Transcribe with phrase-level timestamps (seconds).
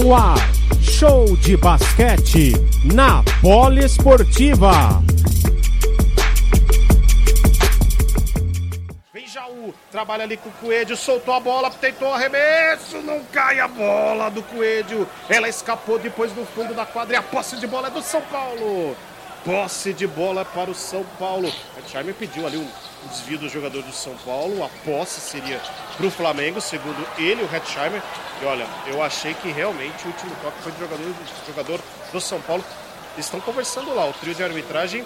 [0.00, 0.38] No ar,
[0.80, 2.52] show de basquete
[2.84, 5.02] na Poliesportiva.
[9.12, 13.66] Vem Jaú, trabalha ali com o Coelho, soltou a bola, tentou arremesso, não cai a
[13.66, 15.04] bola do Coelho.
[15.28, 18.22] Ela escapou depois no fundo da quadra e a posse de bola é do São
[18.30, 18.96] Paulo.
[19.44, 21.52] Posse de bola para o São Paulo.
[21.76, 22.68] A Charme pediu ali um
[23.04, 24.64] o desvio do jogador do São Paulo.
[24.64, 25.60] A posse seria
[25.96, 28.02] para o Flamengo, segundo ele, o Hetzheimer.
[28.42, 31.80] E olha, eu achei que realmente o último toque foi do jogador, do jogador
[32.12, 32.64] do São Paulo.
[33.16, 35.04] Estão conversando lá, o trio de arbitragem.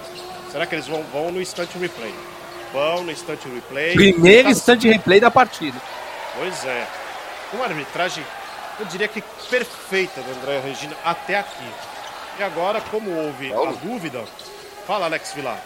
[0.51, 2.14] Será que eles vão, vão no instante replay?
[2.73, 3.95] Vão no instante replay.
[3.95, 4.51] Primeiro tá...
[4.51, 5.78] instante replay da partida.
[6.37, 6.87] Pois é.
[7.52, 8.24] Uma arbitragem,
[8.80, 11.68] eu diria que perfeita da André Regina até aqui.
[12.38, 13.70] E agora, como houve Paulo.
[13.70, 14.24] a dúvida,
[14.86, 15.60] fala Alex Vilar.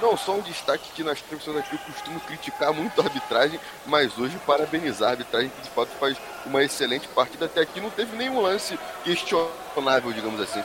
[0.00, 4.16] Não, só um destaque que nas transmissões aqui eu costumo criticar muito a arbitragem, mas
[4.16, 7.46] hoje parabenizar a arbitragem que de fato faz uma excelente partida.
[7.46, 10.62] Até aqui não teve nenhum lance questionável, digamos assim.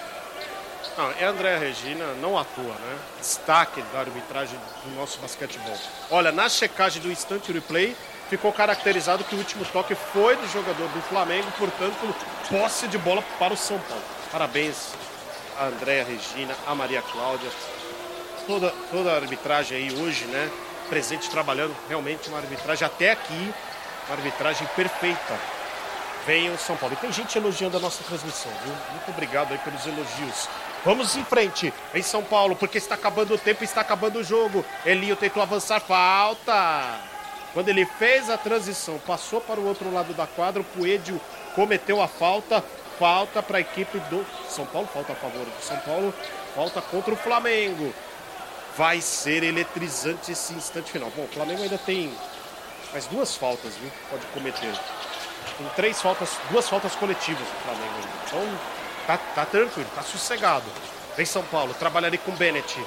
[0.95, 2.99] Não, é André Regina, não atua, né?
[3.19, 5.75] Destaque da arbitragem do nosso basquetebol.
[6.11, 7.95] Olha, na checagem do instante replay,
[8.29, 12.15] ficou caracterizado que o último toque foi do jogador do Flamengo, portanto,
[12.47, 14.03] posse de bola para o São Paulo.
[14.33, 14.95] Parabéns
[15.59, 17.51] a Andréa Regina, a Maria Cláudia,
[18.47, 20.49] toda, toda a arbitragem aí hoje, né?
[20.89, 23.53] Presente trabalhando realmente uma arbitragem até aqui,
[24.07, 25.39] uma arbitragem perfeita.
[26.25, 26.95] Venha o São Paulo.
[26.95, 28.73] E tem gente elogiando a nossa transmissão, viu?
[28.89, 30.49] Muito obrigado aí pelos elogios.
[30.83, 34.65] Vamos em frente em São Paulo, porque está acabando o tempo, está acabando o jogo.
[34.83, 36.99] Elinho tentou avançar, falta.
[37.53, 41.21] Quando ele fez a transição, passou para o outro lado da quadra, o Coelho
[41.53, 42.63] cometeu a falta.
[43.03, 46.13] Falta para a equipe do São Paulo, falta a favor do São Paulo,
[46.55, 47.93] falta contra o Flamengo.
[48.77, 51.11] Vai ser eletrizante esse instante final.
[51.13, 52.13] Bom, o Flamengo ainda tem
[52.93, 53.91] mais duas faltas, viu?
[54.09, 54.73] Pode cometer.
[55.57, 58.09] Tem três faltas, duas faltas coletivas o Flamengo ainda.
[58.25, 58.59] Então,
[59.05, 60.63] tá, tá tranquilo, tá sossegado.
[61.17, 62.81] Vem São Paulo, trabalha ali com o Bennett.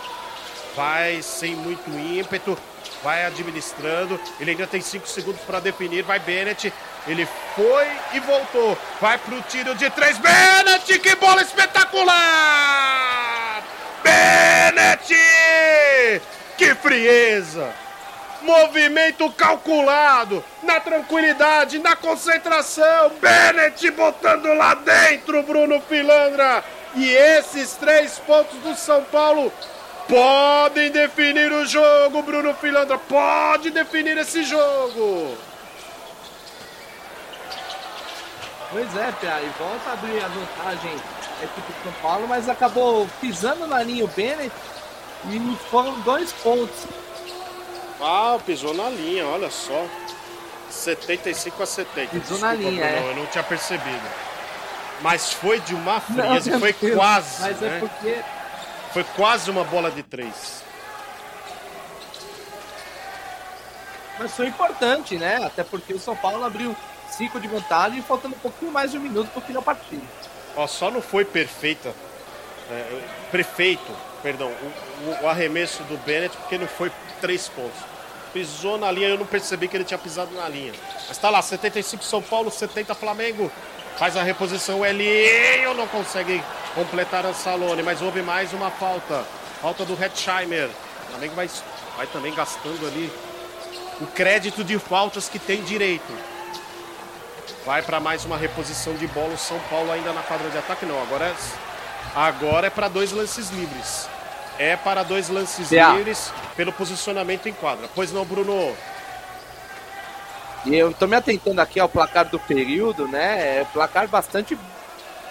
[0.75, 2.57] Vai sem muito ímpeto,
[3.03, 4.19] vai administrando.
[4.41, 6.05] Ele ainda tem cinco segundos para definir.
[6.05, 6.73] Vai Bennett.
[7.07, 8.77] Ele foi e voltou.
[9.01, 10.19] Vai pro tiro de três.
[10.19, 12.17] Bennett, que bola espetacular!
[14.03, 15.15] Bennett!
[16.57, 17.73] Que frieza!
[18.43, 23.11] Movimento calculado, na tranquilidade, na concentração.
[23.21, 26.63] Bennett botando lá dentro, Bruno Filandra.
[26.95, 29.53] E esses três pontos do São Paulo
[30.09, 32.99] podem definir o jogo, Bruno Filandra.
[32.99, 35.37] Pode definir esse jogo.
[38.77, 40.91] Pois é, Pia, e volta a abrir a vantagem
[41.41, 44.53] a equipe do São Paulo, mas acabou pisando na linha o Bennett
[45.31, 46.85] e foram dois pontos.
[47.99, 49.87] Ah, pisou na linha, olha só.
[50.69, 52.11] 75 a 70.
[52.11, 53.11] Pisou Desculpa, na linha, Bruno, é.
[53.13, 54.07] Eu não tinha percebido.
[55.01, 57.41] Mas foi de uma frieza, não, foi Deus, quase.
[57.41, 57.77] Mas né?
[57.77, 58.25] é porque.
[58.93, 60.63] Foi quase uma bola de três.
[64.19, 65.43] Mas foi importante, né?
[65.47, 66.77] Até porque o São Paulo abriu
[67.11, 70.03] cinco de vantagem, faltando um pouquinho mais de um minuto para o fim da partida.
[70.57, 71.95] Ó, só não foi perfeita.
[72.71, 73.01] É,
[73.31, 76.91] prefeito, perdão, o, o, arremesso do Bennett, porque não foi
[77.21, 77.79] três pontos.
[78.33, 80.73] Pisou na linha, eu não percebi que ele tinha pisado na linha.
[81.07, 83.51] Mas tá lá, 75 São Paulo, 70 Flamengo.
[83.97, 86.43] Faz a reposição, Elinho não consegue
[86.75, 89.25] completar a Salone, mas houve mais uma falta.
[89.63, 90.69] Falta do Hetzheimer.
[90.69, 91.49] O Flamengo vai,
[91.97, 93.11] vai também gastando ali
[94.01, 96.13] o crédito de faltas que tem direito.
[97.67, 99.35] Vai para mais uma reposição de bola.
[99.35, 100.87] O São Paulo ainda na quadra de ataque.
[100.87, 101.35] Não, agora é,
[102.15, 104.09] agora é para dois lances livres.
[104.57, 107.89] É para dois lances livres pelo posicionamento em quadra.
[107.93, 108.73] Pois não, Bruno?
[110.65, 113.59] E eu tô me atentando aqui ao placar do período, né?
[113.59, 114.57] É placar bastante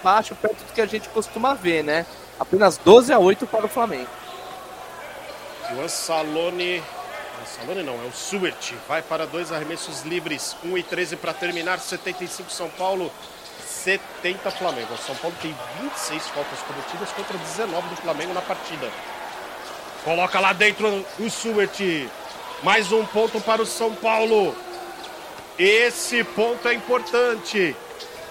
[0.04, 2.04] baixo, perto do que a gente costuma ver, né?
[2.38, 4.10] Apenas 12 a 8 para o Flamengo.
[5.70, 6.82] Juan Salone
[7.46, 8.74] Salone não, é o Suert.
[8.88, 10.56] Vai para dois arremessos livres.
[10.64, 11.78] 1 e 13 para terminar.
[11.78, 13.10] 75 São Paulo,
[13.64, 14.94] 70 Flamengo.
[14.94, 18.90] O São Paulo tem 26 faltas cometidas contra 19 do Flamengo na partida.
[20.04, 21.80] Coloca lá dentro o Suert.
[22.62, 24.54] Mais um ponto para o São Paulo.
[25.58, 27.76] Esse ponto é importante.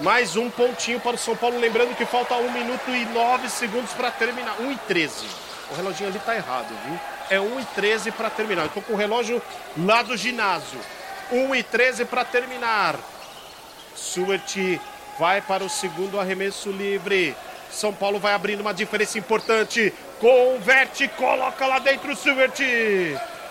[0.01, 1.57] Mais um pontinho para o São Paulo.
[1.57, 4.59] Lembrando que falta 1 minuto e 9 segundos para terminar.
[4.59, 5.25] 1 e 13.
[5.71, 7.14] O reloginho ali tá errado, viu?
[7.30, 8.69] É 1 e 13 para terminar.
[8.75, 9.42] Eu com o relógio
[9.77, 10.80] lá do ginásio.
[11.31, 12.95] 1 e 13 para terminar.
[13.95, 14.80] Suert
[15.18, 17.36] vai para o segundo arremesso livre.
[17.72, 19.94] São Paulo vai abrindo uma diferença importante.
[20.19, 22.60] Converte, coloca lá dentro o Suert.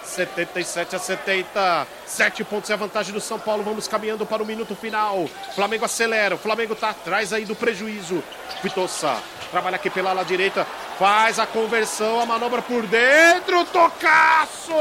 [0.05, 1.87] 77 a 70.
[2.06, 3.62] Sete pontos é a vantagem do São Paulo.
[3.62, 5.29] Vamos caminhando para o minuto final.
[5.55, 6.35] Flamengo acelera.
[6.35, 8.23] O Flamengo está atrás aí do prejuízo.
[8.62, 9.17] Pitossa
[9.51, 10.67] trabalha aqui pela ala direita.
[10.99, 12.21] Faz a conversão.
[12.21, 13.65] A manobra por dentro.
[13.67, 14.73] Tocaço!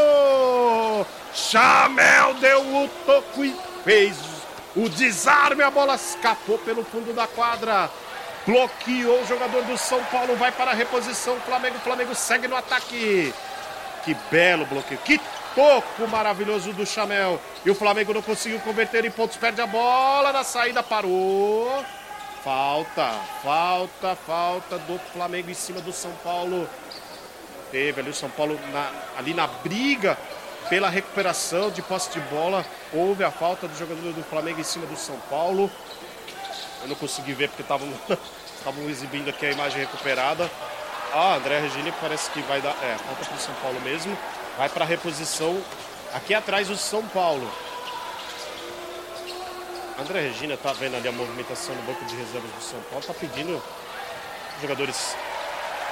[1.33, 4.17] Chamel deu o toco e fez
[4.75, 5.63] o desarme.
[5.63, 7.89] A bola escapou pelo fundo da quadra.
[8.45, 10.35] Bloqueou o jogador do São Paulo.
[10.35, 11.39] Vai para a reposição.
[11.41, 11.79] Flamengo.
[11.79, 13.33] Flamengo segue no ataque.
[14.03, 14.99] Que belo bloqueio.
[15.01, 15.19] Que
[15.55, 17.39] toco maravilhoso do Chamel.
[17.65, 19.37] E o Flamengo não conseguiu converter em pontos.
[19.37, 20.33] Perde a bola.
[20.33, 21.83] Na saída parou.
[22.43, 23.09] Falta,
[23.41, 26.69] falta, falta do Flamengo em cima do São Paulo.
[27.71, 30.17] Teve ali o São Paulo na, ali na briga
[30.69, 32.65] pela recuperação de posse de bola.
[32.91, 35.71] Houve a falta do jogador do Flamengo em cima do São Paulo.
[36.81, 37.87] Eu não consegui ver porque estavam
[38.89, 40.51] exibindo aqui a imagem recuperada.
[41.15, 42.75] Ah, André Regina parece que vai dar.
[42.81, 44.17] É, falta para o São Paulo mesmo.
[44.57, 45.63] Vai para reposição.
[46.11, 47.47] Aqui atrás o São Paulo.
[49.99, 53.05] André Regina tá vendo ali a movimentação no banco de reservas do São Paulo.
[53.05, 53.61] Tá pedindo
[54.59, 55.15] jogadores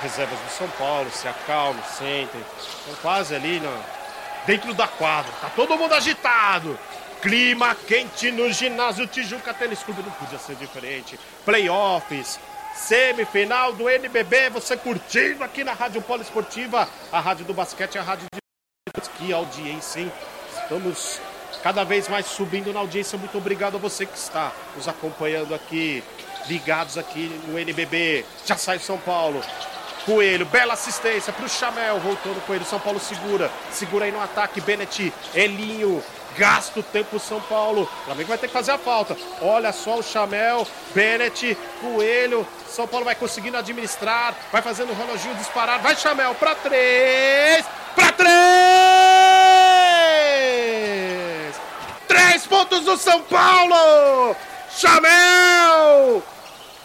[0.01, 2.44] reservas do São Paulo se acalmem, sentem.
[2.59, 3.79] Estão quase ali na,
[4.47, 5.31] dentro da quadra.
[5.39, 6.79] Tá todo mundo agitado.
[7.21, 10.01] Clima quente no ginásio Tijuca Tênis Clube.
[10.01, 11.19] Não podia ser diferente.
[11.45, 12.39] Playoffs,
[12.75, 18.25] semifinal do NBB, você curtindo aqui na Rádio Poliesportiva, a rádio do basquete, a rádio
[18.33, 18.41] de...
[19.18, 20.12] Que audiência, hein?
[20.63, 21.19] Estamos
[21.62, 23.18] cada vez mais subindo na audiência.
[23.18, 26.03] Muito obrigado a você que está nos acompanhando aqui,
[26.47, 28.25] ligados aqui no NBB.
[28.45, 29.41] Já sai São Paulo.
[30.06, 34.21] Coelho, bela assistência para o Chamel, voltou no Coelho, São Paulo segura, segura aí no
[34.21, 36.03] ataque, Benet, Elinho,
[36.38, 37.83] Gasta o tempo São Paulo.
[37.83, 39.18] O Flamengo vai ter que fazer a falta.
[39.42, 42.48] Olha só o Chamel, Bennett, Coelho.
[42.68, 44.33] São Paulo vai conseguindo administrar.
[44.51, 45.80] Vai fazendo o reloginho disparar.
[45.80, 47.65] Vai Chamel para três.
[47.95, 48.31] Para três!
[52.07, 54.36] Três pontos do São Paulo!
[54.69, 56.24] Chamel!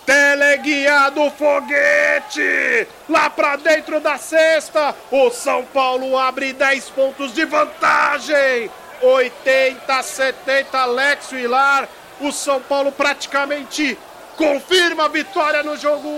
[0.06, 2.86] Teleguiado foguete!
[3.08, 8.70] Lá para dentro da cesta, o São Paulo abre 10 pontos de vantagem.
[9.02, 11.88] 80 70 Alex Vilar.
[12.20, 13.98] O São Paulo praticamente
[14.36, 16.08] confirma a vitória no jogo.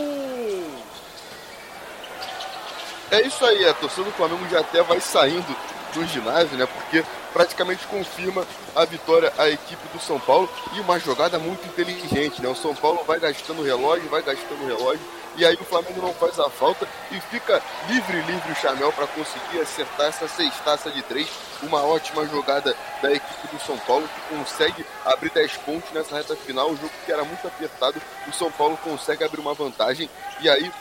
[3.11, 5.57] É isso aí, a torcida do Flamengo já até vai saindo
[5.93, 6.67] do ginásio, né?
[6.67, 12.43] Porque praticamente confirma a vitória à equipe do São Paulo e uma jogada muito inteligente,
[12.43, 12.49] né?
[12.49, 16.37] O São Paulo vai gastando relógio, vai gastando relógio e aí o Flamengo não faz
[16.41, 21.29] a falta e fica livre, livre o Chamel para conseguir acertar essa sextaça de três.
[21.63, 26.35] Uma ótima jogada da equipe do São Paulo que consegue abrir 10 pontos nessa reta
[26.35, 26.71] final.
[26.71, 30.11] O jogo que era muito apertado, o São Paulo consegue abrir uma vantagem
[30.41, 30.73] e aí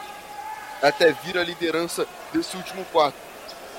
[0.81, 3.26] até vira a liderança desse último quarto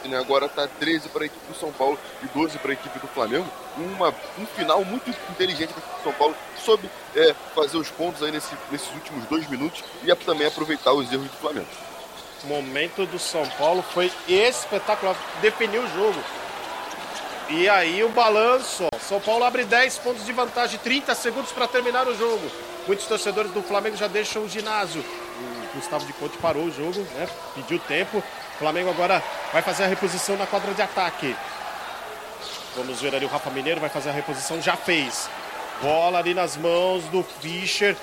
[0.07, 0.19] né?
[0.19, 3.09] Agora está 13 para a equipe do São Paulo e 12 para a equipe do
[3.09, 3.47] Flamengo.
[3.77, 6.37] Uma, um final muito inteligente para a equipe do São Paulo.
[6.65, 11.11] Soube é, fazer os pontos aí nesse, nesses últimos dois minutos e também aproveitar os
[11.13, 11.69] erros do Flamengo.
[12.45, 15.17] O momento do São Paulo foi espetacular.
[15.41, 16.23] Definiu o jogo.
[17.49, 18.87] E aí o balanço.
[19.01, 22.51] São Paulo abre 10 pontos de vantagem, 30 segundos para terminar o jogo.
[22.87, 25.03] Muitos torcedores do Flamengo já deixam o ginásio.
[25.03, 27.29] O Gustavo de Conte parou o jogo, né?
[27.55, 28.23] Pediu tempo.
[28.59, 29.23] O Flamengo agora
[29.53, 31.37] vai fazer a reposição na quadra de ataque.
[32.75, 35.31] Vamos ver ali o Rafa Mineiro vai fazer a reposição, já fez.
[35.81, 37.97] Bola ali nas mãos do Fischer.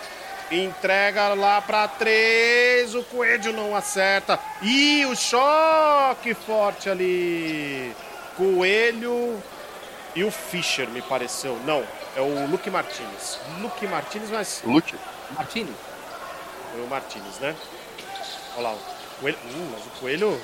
[0.50, 2.96] Entrega lá para três.
[2.96, 4.40] O Coelho não acerta.
[4.62, 7.94] E o choque forte ali.
[8.38, 9.44] Coelho
[10.16, 11.60] e o Fischer, me pareceu.
[11.66, 11.84] Não,
[12.16, 13.42] é o Luke Martinez.
[13.60, 14.62] Luke Martinez, mas.
[14.64, 14.96] Luke?
[15.32, 15.76] Martinez?
[16.72, 17.54] Foi o Martinez, né?
[18.56, 18.76] Olha lá,
[19.20, 20.42] Coelho, hum, mas o Coelho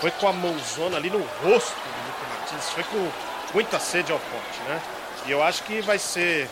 [0.00, 3.10] foi com a mãozona ali no rosto do Nico Martins, foi com
[3.54, 4.82] muita sede ao pote, né?
[5.26, 6.48] E eu acho que vai ser,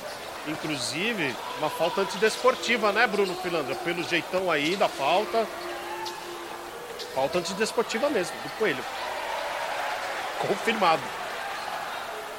[0.47, 3.75] inclusive, uma falta antidesportiva, né, Bruno Filandra?
[3.75, 5.47] Pelo jeitão aí da falta.
[7.15, 8.83] Falta antidesportiva mesmo, do Coelho.
[10.39, 11.03] Confirmado.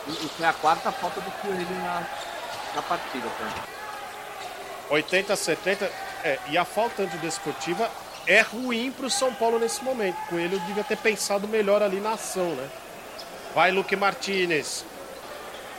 [0.08, 2.04] E foi a quarta falta do Coelho na,
[2.76, 3.74] na partida, cara.
[4.90, 5.92] 80 70.
[6.24, 7.90] É, e a falta antidesportiva
[8.28, 10.18] é ruim para o São Paulo nesse momento.
[10.26, 12.68] O Coelho devia ter pensado melhor ali na ação, né?
[13.54, 14.86] Vai Luque Martinez.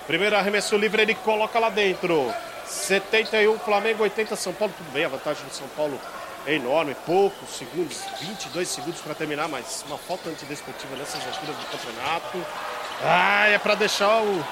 [0.07, 2.33] Primeiro arremesso livre, ele coloca lá dentro.
[2.67, 4.75] 71 Flamengo, 80 São Paulo.
[4.77, 5.99] Tudo bem, a vantagem do São Paulo
[6.47, 6.95] é enorme.
[7.07, 12.45] Poucos segundos, 22 segundos para terminar, mas uma falta antidesportiva nessas alturas do campeonato.
[13.03, 14.45] Ah, é para deixar o,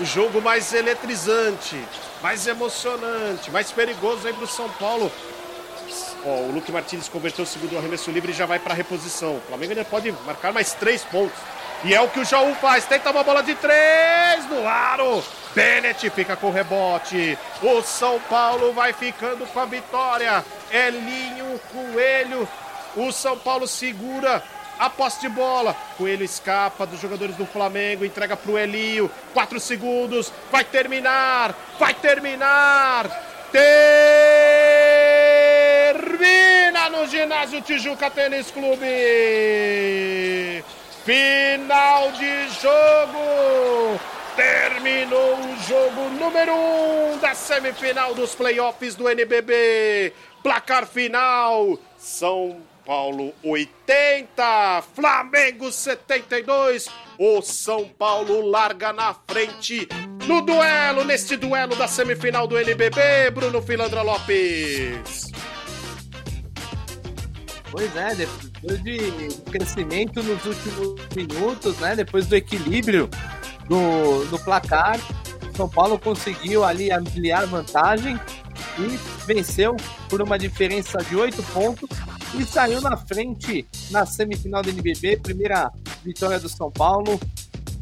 [0.00, 1.76] o jogo mais eletrizante,
[2.22, 5.10] mais emocionante, mais perigoso aí para o São Paulo.
[6.24, 9.36] Ó, o Luque Martins converteu o segundo arremesso livre e já vai para a reposição.
[9.36, 11.36] O Flamengo ainda pode marcar mais três pontos.
[11.84, 12.84] E é o que o Jaú faz.
[12.84, 15.22] Tenta uma bola de três no aro.
[15.54, 17.36] Bennett fica com o rebote.
[17.60, 20.44] O São Paulo vai ficando com a vitória.
[20.70, 22.48] Elinho, Coelho.
[22.94, 24.42] O São Paulo segura
[24.78, 25.74] a posse de bola.
[25.98, 29.10] Coelho escapa dos jogadores do Flamengo, entrega para o Elinho.
[29.34, 30.32] Quatro segundos.
[30.52, 31.52] Vai terminar.
[31.80, 33.10] Vai terminar.
[36.82, 38.84] Termina no ginásio Tijuca Tênis Clube.
[41.04, 44.00] Final de jogo.
[44.34, 50.12] Terminou o jogo número 1 um da semifinal dos playoffs do NBB.
[50.42, 56.88] Placar final: São Paulo 80, Flamengo 72.
[57.18, 59.86] O São Paulo larga na frente
[60.26, 63.30] no duelo, neste duelo da semifinal do NBB.
[63.32, 65.31] Bruno Filandra Lopes.
[67.72, 68.98] Pois é, depois de
[69.50, 71.96] crescimento nos últimos minutos, né?
[71.96, 73.08] Depois do equilíbrio
[73.66, 75.00] do, do placar.
[75.56, 78.20] São Paulo conseguiu ali ampliar vantagem
[78.78, 79.74] e venceu
[80.10, 81.88] por uma diferença de 8 pontos
[82.38, 85.16] e saiu na frente na semifinal do NBB.
[85.16, 85.72] Primeira
[86.04, 87.18] vitória do São Paulo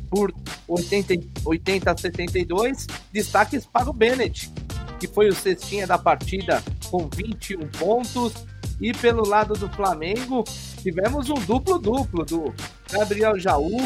[0.09, 0.32] por
[0.68, 2.87] 80, 80 a 72.
[3.12, 4.52] Destaques para o Bennett,
[5.00, 8.35] que foi o cestinha da partida com 21 pontos.
[8.80, 10.42] E pelo lado do Flamengo,
[10.80, 12.54] tivemos um duplo-duplo do
[12.90, 13.76] Gabriel Jaú,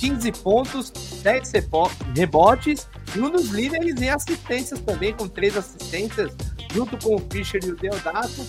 [0.00, 0.90] 15 pontos,
[1.22, 1.52] 10
[2.14, 2.86] rebotes
[3.16, 6.32] e um dos líderes em assistências também, com três assistências,
[6.72, 8.44] junto com o Fischer e o Deodato.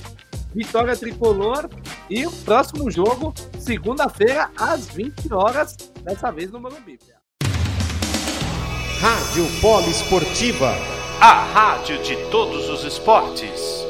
[0.53, 1.69] Vitória tricolor
[2.09, 6.99] e o próximo jogo, segunda-feira, às 20 horas, dessa vez no Morumbi.
[8.99, 10.73] Rádio Polo Esportiva,
[11.21, 13.84] a rádio de todos os esportes.